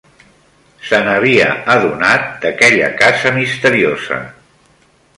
Se'n 0.91 1.09
havia 1.11 1.51
adonat, 1.75 2.27
d'aquella 2.47 2.91
casa 3.05 3.37
misteriosa 3.39 4.23